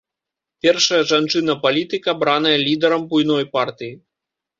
Першая 0.65 1.01
жанчына-палітык 1.11 2.03
абраная 2.13 2.55
лідарам 2.65 3.05
буйной 3.13 3.45
партыі. 3.59 3.91